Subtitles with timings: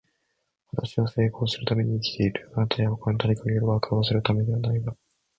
[0.71, 2.49] 私は成功するために生きている。
[2.55, 3.57] あなたや他の誰かを喜
[3.91, 4.95] ばせるためではないわ。